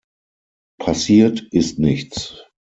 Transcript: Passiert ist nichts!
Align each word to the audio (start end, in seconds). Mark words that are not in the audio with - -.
Passiert 0.79 1.41
ist 1.53 1.77
nichts! 1.77 2.43